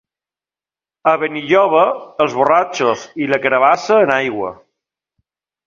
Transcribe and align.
A 1.11 1.13
Benilloba 1.23 1.83
els 2.25 2.35
borratxos 2.39 3.05
i 3.25 3.29
la 3.35 3.41
carabassa 3.47 4.03
en 4.07 4.17
aigua. 4.19 4.53